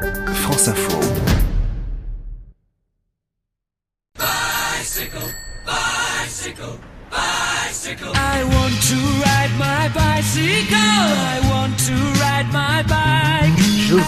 [0.00, 0.98] France Info.
[4.14, 5.28] Bicycle,
[5.66, 6.78] bicycle,
[7.10, 8.12] bicycle.
[8.14, 10.76] I want to ride my bicycle.
[10.76, 13.09] I want to ride my bike.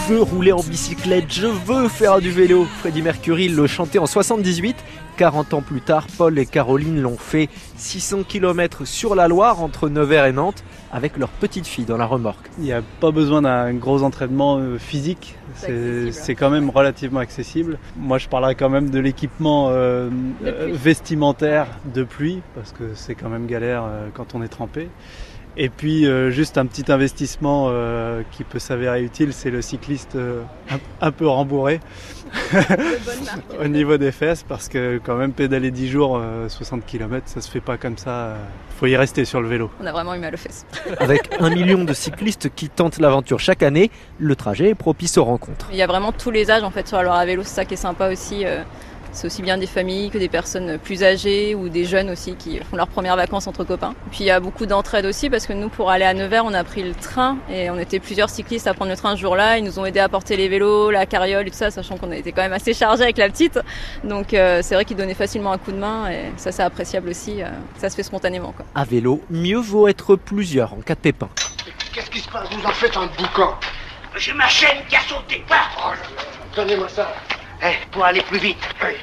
[0.05, 2.65] Je veux rouler en bicyclette, je veux faire du vélo.
[2.79, 4.75] Freddie Mercury le chantait en 78.
[5.15, 9.87] 40 ans plus tard, Paul et Caroline l'ont fait 600 km sur la Loire entre
[9.87, 12.49] Nevers et Nantes avec leur petite fille dans la remorque.
[12.57, 17.77] Il n'y a pas besoin d'un gros entraînement euh, physique, c'est quand même relativement accessible.
[17.95, 20.09] Moi je parlerai quand même de l'équipement euh,
[20.43, 24.89] euh, vestimentaire de pluie parce que c'est quand même galère quand on est trempé.
[25.55, 30.15] Et puis euh, juste un petit investissement euh, qui peut s'avérer utile, c'est le cycliste
[30.15, 31.79] euh, un, un peu rembourré
[33.63, 37.41] au niveau des fesses parce que quand même pédaler 10 jours, euh, 60 km, ça
[37.41, 38.09] se fait pas comme ça.
[38.09, 38.35] euh,
[38.79, 39.69] faut y rester sur le vélo.
[39.81, 40.65] On a vraiment eu mal aux fesses.
[40.99, 45.23] Avec un million de cyclistes qui tentent l'aventure chaque année, le trajet est propice aux
[45.25, 45.67] rencontres.
[45.71, 47.53] Il y a vraiment tous les âges en fait sur la Loire à vélo, c'est
[47.55, 48.43] ça qui est sympa aussi.
[49.13, 52.57] C'est aussi bien des familles que des personnes plus âgées ou des jeunes aussi qui
[52.59, 53.93] font leurs premières vacances entre copains.
[54.11, 56.53] Puis il y a beaucoup d'entraide aussi parce que nous pour aller à Nevers on
[56.53, 59.57] a pris le train et on était plusieurs cyclistes à prendre le train ce jour-là.
[59.59, 62.11] Ils nous ont aidés à porter les vélos, la carriole et tout ça, sachant qu'on
[62.11, 63.59] était quand même assez chargés avec la petite.
[64.03, 67.09] Donc euh, c'est vrai qu'ils donnaient facilement un coup de main et ça c'est appréciable
[67.09, 67.41] aussi.
[67.43, 67.47] euh,
[67.77, 68.65] ça se fait spontanément quoi.
[68.73, 71.29] À vélo, mieux vaut être plusieurs en cas de pépin.
[71.93, 72.47] Qu'est-ce qui se passe?
[72.51, 73.53] Vous en faites un boucan
[74.17, 75.43] J'ai ma chaîne qui a sauté.
[75.51, 75.91] Ah Oh,
[76.55, 77.13] Donnez-moi ça.
[77.65, 78.57] Eh, pour aller plus vite,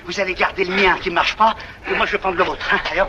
[0.05, 1.55] vous allez garder le mien qui marche pas,
[1.91, 2.69] et moi je vais prendre le vôtre.
[2.71, 2.79] Hein.
[2.93, 3.03] Allez.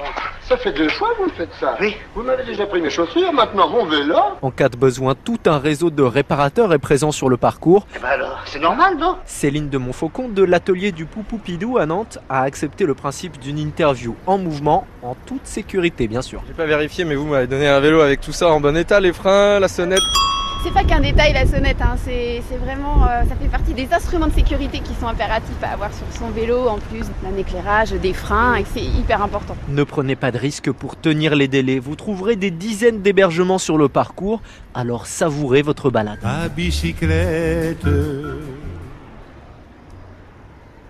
[0.47, 1.75] Ça fait deux fois que vous faites ça.
[1.81, 1.97] Oui.
[2.15, 4.15] Vous m'avez déjà pris mes chaussures, maintenant mon vélo.
[4.41, 7.85] En cas de besoin, tout un réseau de réparateurs est présent sur le parcours.
[7.93, 9.17] Eh ben alors, c'est normal, non?
[9.25, 14.15] Céline de Montfaucon de l'atelier du Poupoupidou à Nantes a accepté le principe d'une interview
[14.27, 16.41] en mouvement, en toute sécurité bien sûr.
[16.47, 19.01] J'ai pas vérifié, mais vous m'avez donné un vélo avec tout ça en bon état,
[19.01, 19.99] les freins, la sonnette.
[20.63, 21.95] C'est pas qu'un détail la sonnette, hein.
[22.05, 25.91] c'est vraiment, euh, ça fait partie des instruments de sécurité qui sont impératifs à avoir
[25.91, 29.55] sur son vélo, en plus d'un éclairage, des freins, et c'est hyper important.
[29.69, 33.77] Ne prenez pas de risques pour tenir les délais, vous trouverez des dizaines d'hébergements sur
[33.77, 34.41] le parcours,
[34.75, 36.19] alors savourez votre balade.
[36.23, 37.87] À bicyclette,